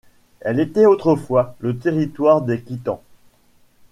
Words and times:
Elle 0.39 0.59
était 0.59 0.87
autrefois 0.87 1.55
le 1.59 1.77
territoire 1.77 2.41
des 2.41 2.61
Khitans. 2.63 3.03